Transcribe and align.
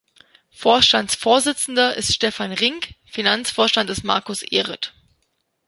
Vorstandsvorsitzender 0.49 1.93
ist 1.95 2.11
Stefan 2.15 2.51
Rinck, 2.53 2.95
Finanzvorstand 3.05 3.91
ist 3.91 4.03
Markus 4.03 4.41
Ehret. 4.41 4.95